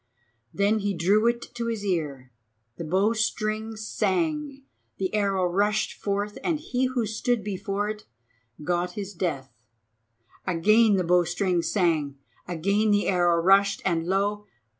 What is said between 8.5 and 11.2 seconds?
got his death. Again the